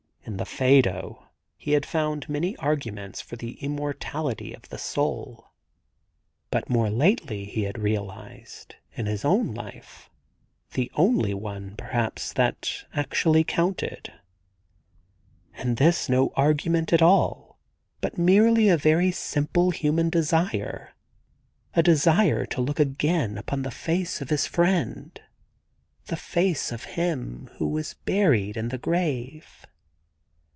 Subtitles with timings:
[0.23, 1.27] In the Phaedo
[1.57, 5.51] he had found many arguments for the immortality of the soul,
[6.51, 10.09] but more lately he had realised, in his own life,
[10.73, 14.13] the only one perhaps THE GARDEN GOD that actually counted—
[15.55, 17.59] and this no argument at all;
[17.99, 20.91] but merely a very simple human desire,
[21.73, 25.19] a desire to look again upon the face of his friend,
[26.05, 29.65] the face of him who was buried in the grave.